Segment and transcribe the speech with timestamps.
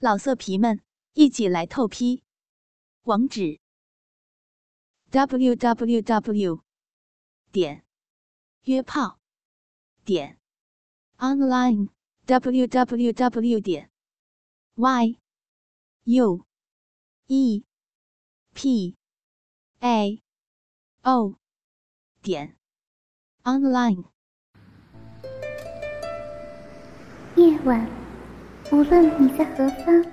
[0.00, 0.80] 老色皮们，
[1.14, 2.22] 一起来透批！
[3.02, 3.58] 网址
[5.10, 6.62] ：w w w
[7.50, 7.84] 点
[8.62, 9.18] 约炮
[10.04, 10.38] 点
[11.16, 11.88] online
[12.26, 13.90] w w w 点
[14.76, 15.18] y
[16.04, 16.46] u
[17.26, 17.64] e
[18.54, 18.96] p
[19.80, 20.22] a
[21.02, 21.34] o
[22.22, 22.56] 点
[23.42, 24.04] online。
[27.34, 28.07] 夜晚。
[28.70, 30.04] 无论你在何方，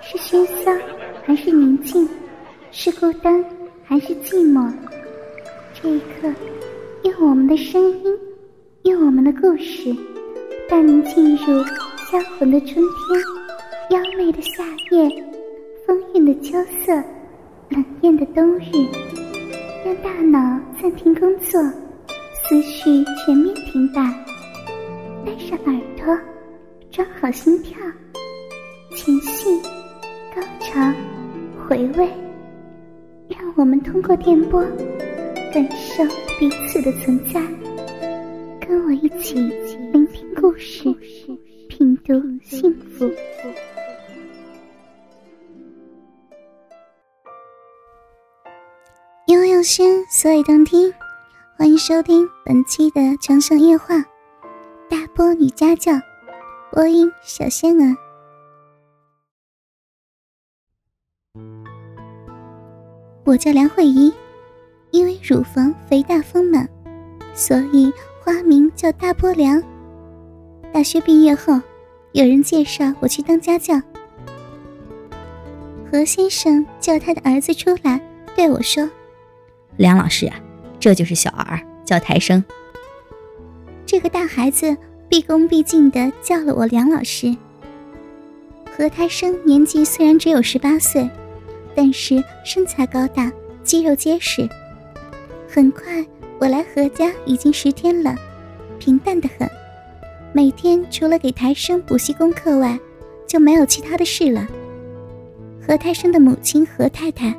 [0.00, 0.70] 是喧嚣
[1.22, 2.08] 还是宁静，
[2.72, 3.44] 是孤单
[3.84, 4.68] 还是寂寞，
[5.72, 6.28] 这一刻，
[7.04, 8.18] 用我们的声音，
[8.82, 9.94] 用我们的故事，
[10.68, 11.62] 带您进入
[12.10, 13.20] 销魂的春天，
[13.90, 15.08] 妖媚的夏夜，
[15.86, 16.92] 风韵的秋色，
[17.68, 18.72] 冷艳的冬日，
[19.84, 21.62] 让大脑暂停工作，
[22.42, 24.02] 思绪全面停摆，
[25.24, 26.33] 带上耳朵。
[26.94, 27.76] 装好心跳，
[28.92, 29.60] 前戏、
[30.32, 30.80] 高潮、
[31.66, 32.08] 回味，
[33.26, 34.62] 让我们通过电波
[35.52, 36.04] 感受
[36.38, 37.42] 彼此的存在。
[38.60, 39.34] 跟我一起
[39.92, 40.84] 聆听故事，
[41.68, 42.12] 品读
[42.44, 43.10] 幸福。
[49.26, 50.94] 因为用心，所以动听。
[51.58, 53.96] 欢迎收听本期的《长生夜话》，
[54.88, 55.92] 大波女家教。
[56.74, 57.96] 播音小仙儿，
[63.22, 64.12] 我叫梁慧怡，
[64.90, 66.68] 因为乳房肥大丰满，
[67.32, 69.62] 所以花名叫大波梁。
[70.72, 71.60] 大学毕业后，
[72.10, 73.80] 有人介绍我去当家教。
[75.92, 78.00] 何先生叫他的儿子出来
[78.34, 78.90] 对我说
[79.78, 80.34] ：“梁老师啊，
[80.80, 82.44] 这就是小儿，叫台生。”
[83.86, 84.76] 这个大孩子。
[85.14, 87.36] 毕恭毕敬地叫了我梁老师。
[88.76, 91.08] 何胎生年纪虽然只有十八岁，
[91.72, 93.30] 但是身材高大，
[93.62, 94.48] 肌肉结实。
[95.48, 96.04] 很快，
[96.40, 98.16] 我来何家已经十天了，
[98.80, 99.48] 平淡的很。
[100.32, 102.76] 每天除了给台生补习功课外，
[103.24, 104.44] 就没有其他的事了。
[105.64, 107.32] 何胎生的母亲何太太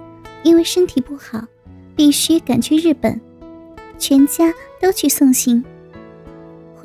[0.43, 1.45] 因为身体不好，
[1.93, 3.19] 必须赶去日本，
[3.97, 5.61] 全家都去送行。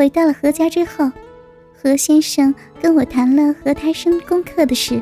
[0.00, 1.12] 回到了何家之后，
[1.76, 4.98] 何先生跟我谈了何胎生功课的事。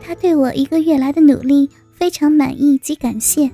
[0.00, 3.50] 他对我一个月来的努力非常满意及感谢。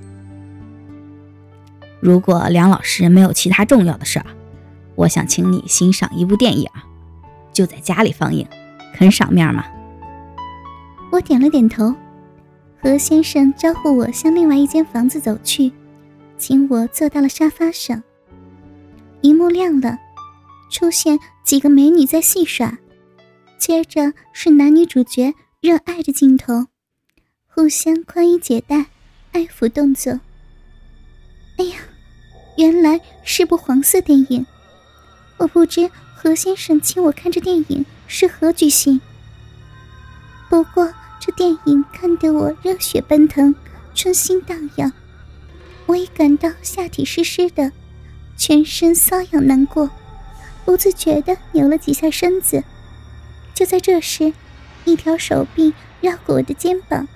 [1.99, 4.25] 如果梁老师没有其他重要的事儿，
[4.95, 6.69] 我想请你欣赏一部电影，
[7.51, 8.47] 就在家里放映，
[8.95, 9.65] 肯赏面吗？
[11.11, 11.93] 我点了点头。
[12.81, 15.73] 何先生招呼我向另外一间房子走去，
[16.37, 18.01] 请我坐到了沙发上。
[19.19, 19.97] 一幕亮了。
[20.69, 22.77] 出现几个美女在戏耍，
[23.57, 26.67] 接着是男女主角热爱的镜头，
[27.47, 28.87] 互相宽衣解带、
[29.31, 30.19] 爱抚动作。
[31.57, 31.77] 哎呀，
[32.57, 34.45] 原来是部黄色电影。
[35.37, 38.99] 我不知何先生请我看这电影是何居心。
[40.49, 43.53] 不过这电影看得我热血奔腾，
[43.93, 44.91] 春心荡漾，
[45.85, 47.71] 我已感到下体湿湿的，
[48.35, 49.89] 全身瘙痒难过。
[50.67, 52.61] 不自觉地扭了几下身子，
[53.53, 54.33] 就在这时，
[54.83, 57.07] 一条手臂绕过我的肩膀，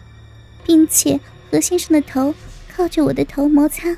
[0.64, 1.20] 并且
[1.52, 2.34] 何先生的头
[2.74, 3.98] 靠着我的头摩擦。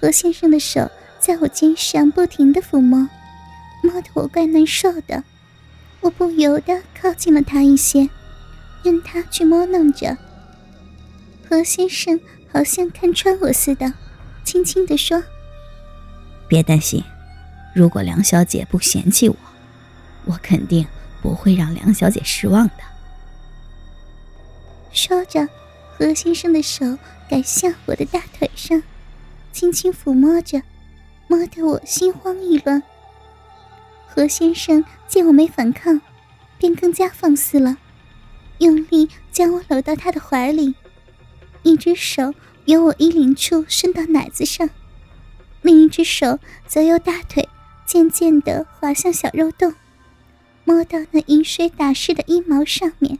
[0.00, 0.90] 何先生的手
[1.20, 3.08] 在我肩上不停地抚摸，
[3.84, 5.22] 摸得我怪难受的。
[6.00, 8.10] 我不由得靠近了他一些，
[8.82, 10.18] 任他去摸弄着。
[11.48, 12.18] 何先生
[12.52, 13.94] 好像看穿我似的，
[14.42, 15.22] 轻轻地说
[16.50, 17.00] ：“别担心。”
[17.74, 19.36] 如果梁小姐不嫌弃我，
[20.24, 20.86] 我肯定
[21.22, 22.74] 不会让梁小姐失望的。
[24.92, 25.46] 说着，
[25.96, 26.98] 何先生的手
[27.28, 28.82] 改向我的大腿上，
[29.52, 30.62] 轻轻抚摸着，
[31.28, 32.82] 摸得我心慌意乱。
[34.06, 36.00] 何先生见我没反抗，
[36.58, 37.76] 便更加放肆了，
[38.58, 40.74] 用力将我搂到他的怀里，
[41.62, 44.68] 一只手由我衣领处伸到奶子上，
[45.62, 47.48] 另一只手则由大腿。
[47.88, 49.72] 渐渐地滑向小肉洞，
[50.64, 53.18] 摸到那饮水打湿的阴毛上面。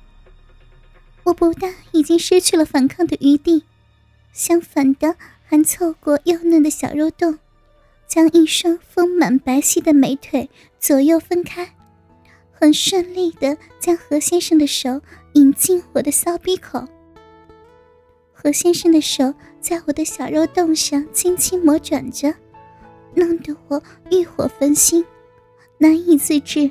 [1.25, 3.65] 我不但已经失去了反抗的余地，
[4.35, 7.39] 相反的还凑过幼嫩的小肉洞，
[8.07, 11.75] 将一双丰满白皙的美腿左右分开，
[12.53, 15.01] 很顺利地将何先生的手
[15.33, 16.87] 引进我的骚逼口。
[18.35, 19.33] 何先生的手
[19.63, 22.35] 在我的小肉洞上轻轻磨转着。
[23.15, 25.05] 弄得我欲火焚心，
[25.79, 26.71] 难以自制，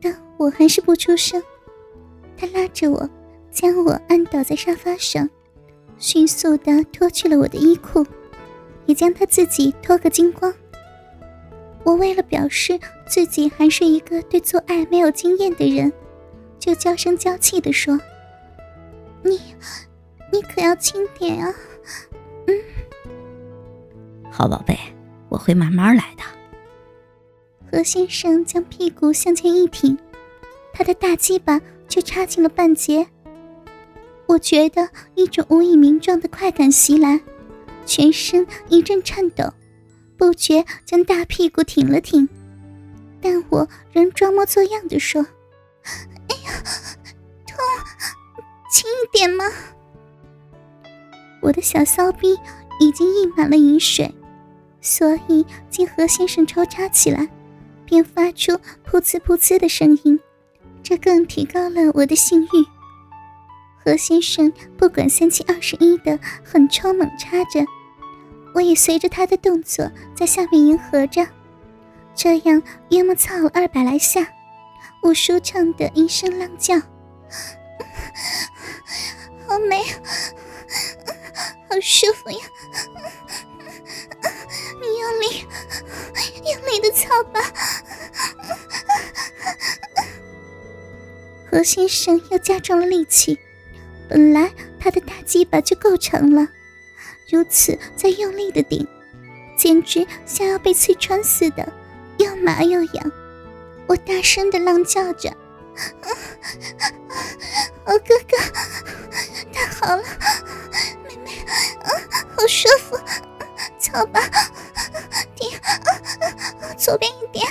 [0.00, 1.42] 但我还是不出声。
[2.36, 3.08] 他拉着我，
[3.50, 5.28] 将我按倒在沙发上，
[5.98, 8.06] 迅速地脱去了我的衣裤，
[8.86, 10.54] 也将他自己脱个精光。
[11.84, 15.92] 我为了表示自己还是一个对做爱没有经验的人，
[16.58, 17.98] 就娇声娇气地说
[19.24, 19.40] ：“你，
[20.30, 21.54] 你可要轻点啊！”
[22.46, 22.54] 嗯，
[24.30, 24.78] 好宝贝，
[25.28, 26.22] 我会慢慢来的。
[27.70, 29.98] 何先生将屁股向前一挺，
[30.72, 33.06] 他的大鸡巴却插进了半截。
[34.26, 37.20] 我觉得一种无以名状的快感袭来，
[37.86, 39.52] 全身一阵颤抖，
[40.16, 42.28] 不觉将大屁股挺了挺，
[43.20, 45.26] 但我仍装模作样的说
[46.28, 46.52] ：“哎呀，
[47.46, 47.56] 痛，
[48.70, 49.44] 轻一点嘛。”
[51.40, 52.36] 我的小骚逼
[52.80, 54.14] 已经溢满了饮水，
[54.80, 57.28] 所以见何先生抽插起来。
[57.84, 58.52] 便发出
[58.86, 60.20] 噗呲噗呲的声音，
[60.82, 62.48] 这更提高了我的性欲。
[63.82, 67.64] 何先生不管三七二十一的狠抽猛插着，
[68.54, 71.26] 我也随着他的动作在下面迎合着，
[72.14, 74.28] 这样约莫操了二百来下，
[75.02, 76.74] 我舒畅的一声浪叫
[79.48, 79.82] ：“好美，
[81.70, 82.38] 好舒服呀！
[84.98, 85.46] 用力，
[86.44, 87.40] 用力的操吧！”
[91.50, 93.38] 何先生又加重了力气，
[94.08, 96.48] 本来他的大鸡巴就够长了，
[97.30, 98.86] 如此再用力的顶，
[99.56, 101.72] 简直像要被刺穿似的，
[102.18, 103.12] 又麻又痒。
[103.86, 105.34] 我大声的浪叫着
[107.86, 108.36] ：“我哥哥，
[109.50, 110.02] 太好了，
[111.02, 111.30] 妹妹，
[111.82, 111.88] 啊
[112.36, 112.98] 好舒服，
[113.78, 114.20] 操吧，
[116.78, 117.44] 左边一点。”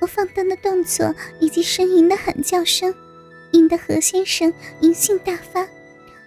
[0.00, 2.94] 我放荡的动作以及呻吟的喊叫声，
[3.52, 5.66] 引得何先生淫性大发，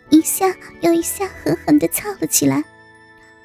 [0.10, 2.64] 一下又一下狠狠地操了起来。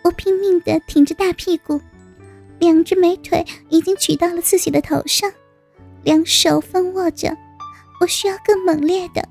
[0.02, 1.80] 我拼命地挺着大屁股，
[2.58, 5.32] 两只美腿已经举到了自己的头上，
[6.04, 7.36] 两手分握着。
[8.00, 9.28] 我需要更猛烈的，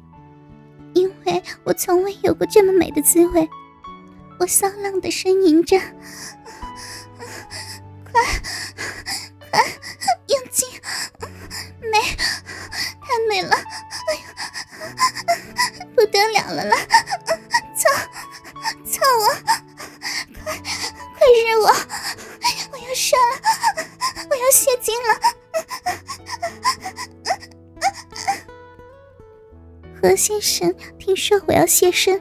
[0.93, 3.49] 因为我从未有过这么美的滋味。
[4.39, 5.77] 我骚浪的呻吟着
[8.11, 8.21] ：“快，
[9.51, 9.61] 快
[10.27, 10.67] 用劲！”
[13.27, 14.21] 美了，哎呀，
[15.95, 16.77] 不得了了啦！
[17.75, 17.89] 操，
[18.85, 19.27] 操我，
[20.43, 20.57] 快，
[21.15, 21.67] 快日我，
[22.71, 23.31] 我要射了，
[24.31, 25.09] 我要泄精了！
[30.01, 32.19] 何先生听说我要现身，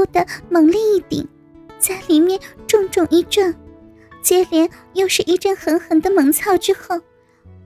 [0.00, 1.28] 突的猛力一顶，
[1.78, 3.54] 在里面重重一撞，
[4.22, 6.98] 接连又是一阵狠狠的猛操之后，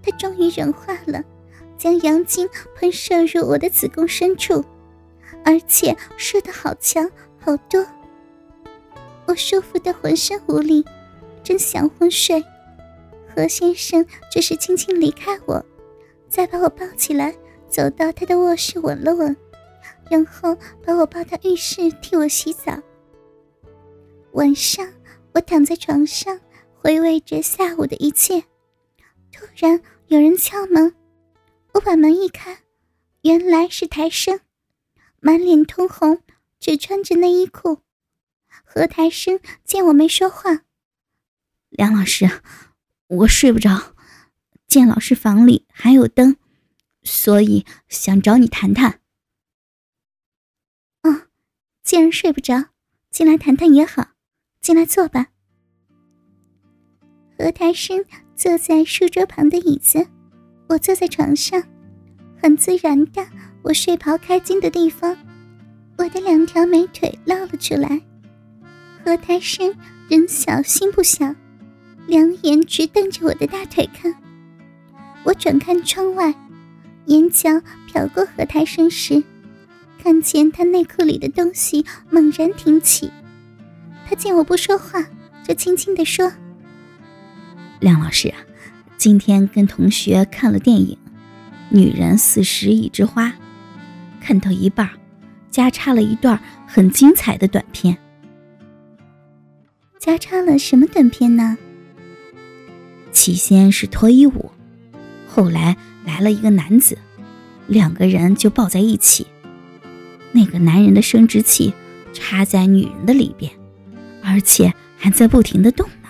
[0.02, 1.22] 他终于融化了。
[1.76, 4.64] 将阳精喷射入我的子宫深处，
[5.44, 7.08] 而且射得好强
[7.38, 7.84] 好多。
[9.26, 10.84] 我舒服的浑身无力，
[11.44, 12.42] 真想昏睡，
[13.32, 15.64] 何先生只是轻轻离开我，
[16.28, 17.34] 再把我抱起来，
[17.68, 19.36] 走到他的卧室吻了吻，
[20.10, 22.78] 然后把我抱到浴室替我洗澡。
[24.32, 24.86] 晚上，
[25.32, 26.40] 我躺在床上
[26.74, 28.40] 回味着下午的一切，
[29.32, 30.94] 突然有人敲门。
[31.72, 32.58] 我把门一开，
[33.22, 34.40] 原来是台生，
[35.20, 36.20] 满脸通红，
[36.60, 37.78] 只穿着内衣裤。
[38.64, 40.62] 何台生见我没说话，
[41.70, 42.28] 梁老师，
[43.06, 43.94] 我睡不着，
[44.66, 46.36] 见老师房里还有灯，
[47.02, 49.00] 所以想找你谈谈。
[51.84, 52.70] 既然睡不着，
[53.10, 54.08] 进来谈谈也好，
[54.62, 55.26] 进来坐吧。
[57.38, 58.02] 何台生
[58.34, 60.06] 坐在书桌旁的椅子。
[60.66, 61.62] 我坐在床上，
[62.42, 63.22] 很自然的，
[63.62, 65.14] 我睡袍开襟的地方，
[65.98, 68.00] 我的两条美腿露了出来。
[69.04, 69.76] 何太生
[70.08, 71.34] 人小心不小，
[72.06, 74.14] 两眼直瞪着我的大腿看。
[75.22, 76.34] 我转看窗外，
[77.06, 77.50] 眼角
[77.92, 79.22] 瞟过何太生时，
[80.04, 83.10] 看见他内裤里的东西猛然挺起。
[84.06, 85.02] 他见我不说话，
[85.42, 86.30] 就轻轻地说
[87.80, 88.36] ：“梁老师啊。”
[88.98, 90.98] 今天跟同学看了电影
[91.70, 93.28] 《女人四十已知花》，
[94.20, 94.90] 看到一半，
[95.50, 97.96] 加插了一段很精彩的短片。
[99.98, 101.56] 加插了什么短片呢？
[103.10, 104.50] 起先是脱衣舞，
[105.26, 106.98] 后来来了一个男子，
[107.66, 109.26] 两个人就抱在一起。
[110.34, 111.72] 那个男人的生殖器
[112.12, 113.50] 插在女人的里边，
[114.20, 116.08] 而且还在不停的动呢。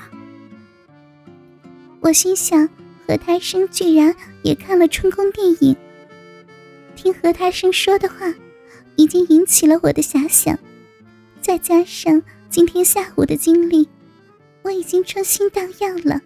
[2.01, 2.69] 我心想。
[3.07, 5.77] 何太生居然也看了春宫电影。
[6.97, 8.33] 听何太生说的话，
[8.97, 10.59] 已经引起了我的遐想，
[11.39, 13.87] 再加上今天下午的经历，
[14.63, 16.23] 我已经春心荡漾了。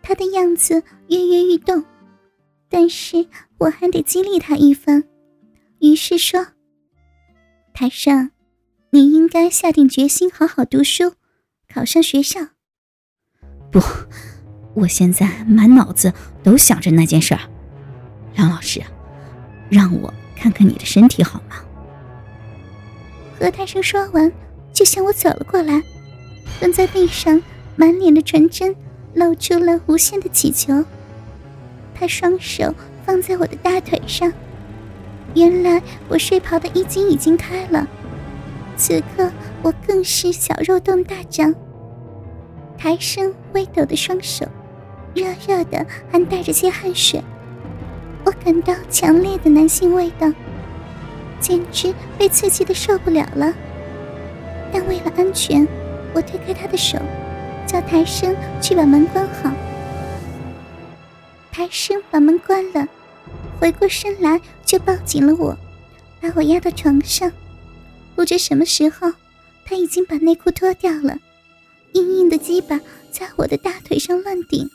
[0.00, 1.84] 他的样子跃跃欲动，
[2.70, 3.26] 但是
[3.58, 5.04] 我还得激励他一番，
[5.80, 6.46] 于是说
[7.76, 8.30] ：“台上，
[8.90, 11.14] 你应该下定决心好好读书，
[11.68, 12.40] 考上学校。”
[13.72, 13.80] 不，
[14.74, 16.12] 我现在满脑子
[16.44, 17.40] 都想着那件事儿。
[18.36, 18.80] 梁老师。
[19.70, 21.56] 让我看看你的身体好吗？
[23.40, 24.30] 何太生说完，
[24.72, 25.82] 就向我走了过来，
[26.60, 27.42] 蹲在地上，
[27.74, 28.76] 满脸的纯真，
[29.14, 30.84] 露出了无限的乞求。
[31.92, 32.72] 他双手
[33.04, 34.32] 放在我的大腿上，
[35.34, 37.86] 原来我睡袍的衣襟已经开了，
[38.76, 39.30] 此刻
[39.62, 41.54] 我更是小肉洞大张。
[42.76, 44.46] 抬升微抖的双手，
[45.14, 47.22] 热热的，还带着些汗水。
[48.24, 50.30] 我感到强烈的男性味道，
[51.40, 53.52] 简直被刺激的受不了了。
[54.72, 55.66] 但为了安全，
[56.14, 56.98] 我推开他的手，
[57.66, 59.50] 叫台生去把门关好。
[61.52, 62.88] 台生把门关了，
[63.60, 65.56] 回过身来就抱紧了我，
[66.20, 67.30] 把我压到床上。
[68.14, 69.12] 不知什么时候，
[69.64, 71.18] 他已经把内裤脱掉了，
[71.92, 72.80] 硬硬的鸡巴
[73.10, 74.70] 在我的大腿上乱顶，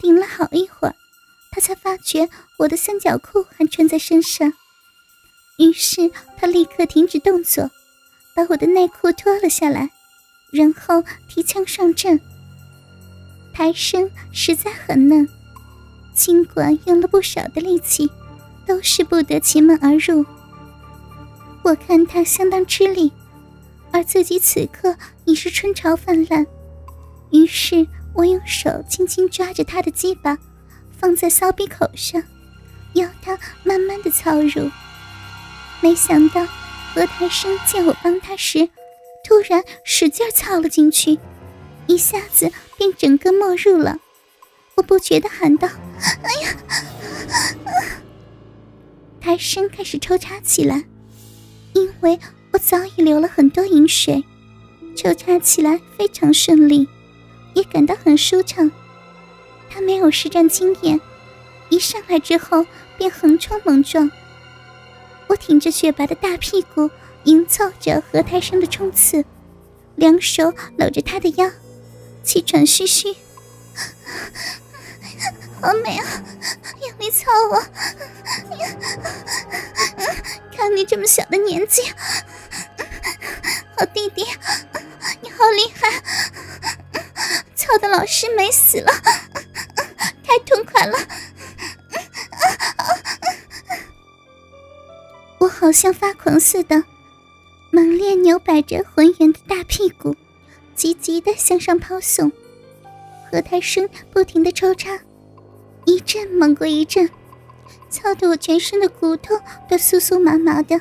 [0.00, 0.94] 顶了好一会儿。
[1.50, 4.52] 他才发觉我的三角裤还穿在身上，
[5.58, 7.70] 于是他立刻停止动作，
[8.34, 9.90] 把我的内裤脱了下来，
[10.50, 12.20] 然后提枪上阵。
[13.54, 15.26] 抬身实在很嫩，
[16.14, 18.10] 尽管用了不少的力气，
[18.66, 20.24] 都是不得其门而入。
[21.62, 23.12] 我看他相当吃力，
[23.92, 26.46] 而自己此刻已是春潮泛滥，
[27.30, 30.38] 于是我用手轻轻抓着他的鸡巴。
[30.98, 32.22] 放在骚鼻口上，
[32.94, 34.70] 要他慢慢的操入。
[35.82, 36.46] 没想到
[36.94, 38.70] 何台生见我帮他时，
[39.22, 41.18] 突然使劲操了进去，
[41.86, 43.98] 一下子便整个没入了。
[44.76, 45.68] 我不觉的喊道
[46.22, 46.56] ：“哎呀！”
[49.26, 50.84] 台生开始抽插起来，
[51.72, 52.16] 因为
[52.52, 54.24] 我早已流了很多饮水，
[54.94, 56.88] 抽插起来非常顺利，
[57.52, 58.70] 也感到很舒畅。
[59.68, 61.00] 他没有实战经验，
[61.70, 62.64] 一上来之后
[62.96, 64.08] 便横冲猛撞。
[65.26, 66.88] 我挺着雪白的大屁股，
[67.24, 69.24] 营造着何太生的冲刺，
[69.96, 71.50] 两手搂着他的腰，
[72.22, 73.08] 气喘吁吁。
[75.60, 76.06] 好美啊！
[76.80, 77.62] 用力操我！
[80.56, 81.82] 看你这么小的年纪，
[83.76, 84.24] 好弟弟，
[85.22, 86.02] 你好厉害！
[87.54, 88.92] 操的老师没死了。
[90.22, 90.98] 太痛快了！
[95.38, 96.84] 我好像发狂似的，
[97.70, 100.14] 猛烈扭摆着浑圆的大屁股，
[100.74, 102.30] 急急的向上抛送。
[103.30, 104.98] 和他生不停的抽插，
[105.86, 107.08] 一阵猛过一阵，
[107.88, 109.40] 操得我全身的骨头
[109.70, 110.80] 都酥酥麻麻的，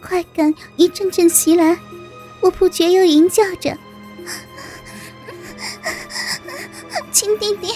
[0.00, 1.76] 快感一阵阵袭来，
[2.40, 3.76] 我不觉又吟叫着
[7.12, 7.74] ：“亲弟弟！”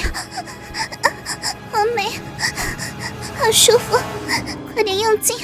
[1.72, 2.12] 好美，
[3.36, 3.98] 好舒服，
[4.72, 5.36] 快点用劲，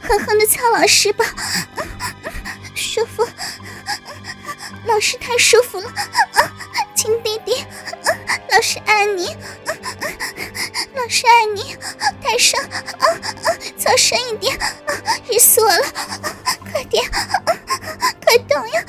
[0.00, 1.24] 狠狠的操老师吧，
[2.74, 3.26] 舒服，
[4.86, 5.92] 老师太舒服了，
[6.94, 7.64] 亲弟弟，
[8.52, 9.36] 老师爱你，
[11.04, 11.76] 老师爱你，
[12.22, 12.58] 太深，
[13.76, 14.64] 操深一点啊，
[15.28, 15.84] 热死我了，
[16.72, 17.04] 快点，
[18.24, 18.82] 快动呀，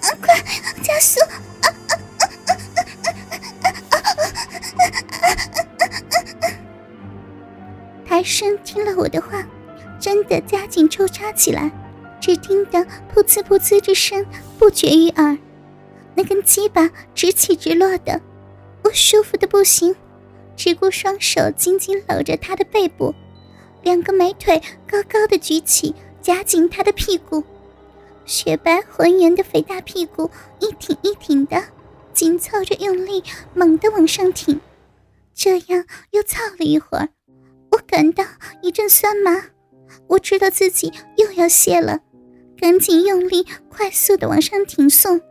[0.00, 0.36] 啊快
[0.80, 1.18] 加速。
[8.06, 9.44] 台生听了我的话，
[9.98, 11.68] 真的加紧抽插起来，
[12.20, 12.78] 只听得
[13.12, 14.24] 噗呲噗呲之声
[14.56, 15.36] 不绝于耳，
[16.14, 18.20] 那根鸡巴直起直落的，
[18.84, 19.96] 我舒服的不行，
[20.60, 23.14] 只顾双手紧紧搂着他的背部，
[23.82, 27.42] 两个美腿高高的举起，夹紧他的屁股，
[28.26, 31.64] 雪白浑圆的肥大屁股一挺一挺的，
[32.12, 33.24] 紧凑着用力，
[33.54, 34.60] 猛地往上挺。
[35.34, 37.08] 这样又操了一会儿，
[37.70, 38.22] 我感到
[38.60, 39.42] 一阵酸麻，
[40.08, 42.00] 我知道自己又要泄了，
[42.58, 45.22] 赶紧用力快速的往上挺送，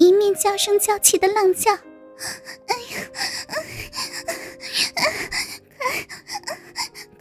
[0.00, 1.70] 一面娇声娇气的浪叫
[2.66, 2.96] ：“哎呀，
[5.78, 5.80] 快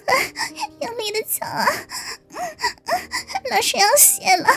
[0.06, 0.08] 快，
[0.82, 1.66] 用力的翘啊！
[3.52, 4.48] 老师要卸了，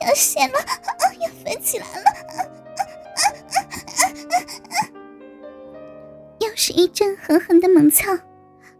[0.00, 0.54] 要卸了，
[1.20, 2.04] 要飞起来了！
[6.40, 8.18] 又是一阵狠狠的猛翘，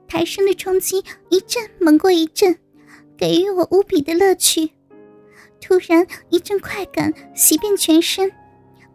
[0.07, 2.59] 台上的冲击一阵猛过一阵，
[3.17, 4.78] 给予我无比的乐趣。
[5.69, 8.33] 突然一阵快感袭遍全身，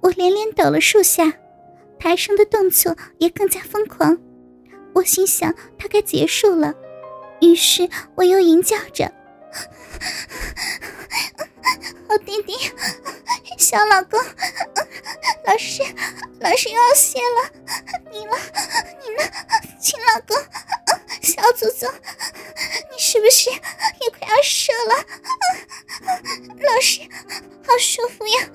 [0.01, 1.31] 我连连抖了数下，
[1.99, 4.17] 台上的动作也更加疯狂。
[4.95, 6.73] 我心想他该结束了，
[7.41, 9.13] 于是我又吟叫着
[12.09, 12.53] ：“好弟弟，
[13.59, 14.19] 小老公，
[15.45, 15.83] 老师，
[16.39, 17.51] 老师又要谢了。
[18.11, 18.35] 你了，
[18.99, 19.31] 你呢，
[19.79, 20.35] 亲老公，
[21.21, 21.89] 小祖宗，
[22.91, 24.95] 你是不是也快要射了？
[26.59, 27.01] 老师，
[27.65, 28.49] 好舒服呀！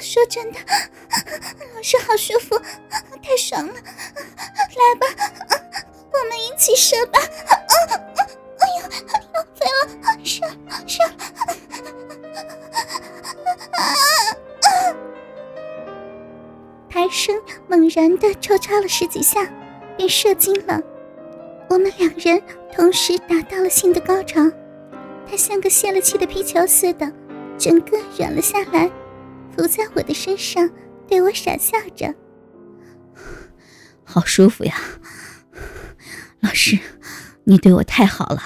[0.00, 0.58] 说真的，
[1.74, 2.58] 老师好舒服，
[3.22, 3.74] 太爽了！
[3.74, 5.06] 来吧，
[6.12, 7.18] 我们一起射吧！
[7.20, 7.52] 啊，
[8.60, 8.88] 哎呀，
[9.34, 9.78] 要飞了，
[10.24, 10.40] 射，
[10.86, 11.02] 射！
[13.72, 13.78] 啊！
[16.88, 19.46] 台声猛然的抽插了十几下，
[19.96, 20.80] 便射精了。
[21.74, 22.40] 我们两人
[22.72, 24.40] 同时达到了性的高潮，
[25.26, 27.12] 他像个泄了气的皮球似的，
[27.58, 28.88] 整个软了下来，
[29.50, 30.70] 伏在我的身上，
[31.08, 32.14] 对我傻笑着。
[34.04, 34.76] 好舒服呀，
[36.38, 36.78] 老师，
[37.42, 38.40] 你对我太好了。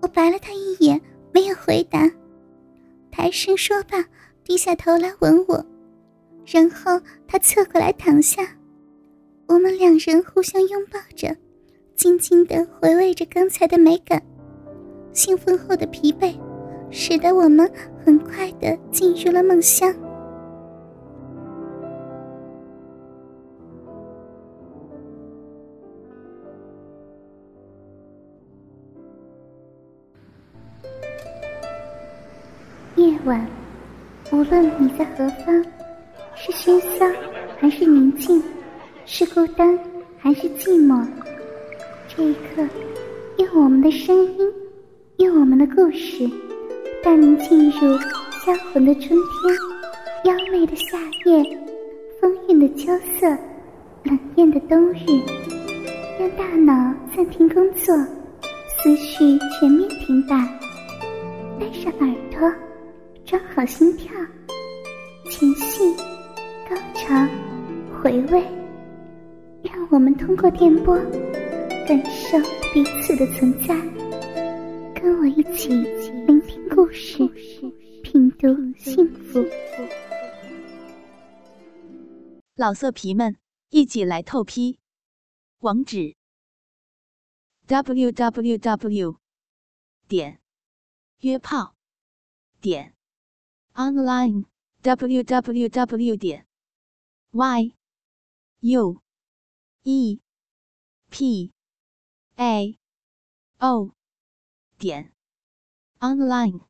[0.00, 1.00] 我白了他一眼，
[1.32, 2.08] 没有回答。
[3.10, 4.04] 抬身说罢，
[4.44, 5.66] 低下头来吻我，
[6.46, 8.46] 然后他侧过来躺下，
[9.48, 11.36] 我们两人互相拥抱着，
[11.98, 14.22] 静静的回味着刚才的美感。
[15.12, 16.32] 兴奋后的疲惫，
[16.92, 17.68] 使得我们
[18.04, 19.92] 很快的进入了梦乡。
[32.94, 33.44] 夜晚，
[34.30, 35.64] 无论你在何方，
[36.36, 37.04] 是喧嚣
[37.58, 38.40] 还是宁静，
[39.04, 39.76] 是孤单
[40.16, 41.04] 还是寂寞，
[42.18, 42.68] 这一刻，
[43.36, 44.52] 用我们的声音，
[45.18, 46.28] 用我们的故事，
[47.00, 47.96] 带您进入
[48.44, 49.54] 销魂的春天，
[50.24, 51.44] 妖媚的夏夜，
[52.20, 53.28] 风韵的秋色，
[54.02, 55.04] 冷艳的冬日，
[56.18, 57.94] 让大脑暂停工作，
[58.66, 60.36] 思绪全面停摆，
[61.60, 62.52] 带上耳朵。
[63.24, 64.12] 装好心跳，
[65.30, 65.94] 前戏、
[66.68, 67.14] 高潮、
[68.02, 68.42] 回味，
[69.62, 70.98] 让我们通过电波
[71.88, 72.36] 感受
[72.74, 73.74] 彼此的存在。
[74.94, 77.26] 跟我一起聆听故事，
[78.02, 78.46] 品读
[78.78, 79.42] 幸福。
[82.56, 83.38] 老色皮们，
[83.70, 84.78] 一起来透批！
[85.60, 86.14] 网址
[87.66, 89.16] ：w w w.
[90.06, 90.42] 点
[91.20, 91.74] 约炮
[92.60, 92.94] 点。
[93.72, 94.44] online
[94.82, 96.46] www 点
[97.30, 97.72] y
[98.60, 99.00] u
[99.84, 100.20] e
[101.08, 101.52] p
[102.38, 102.78] a.
[103.60, 103.90] O.
[104.78, 105.12] 点。
[105.98, 106.67] Online。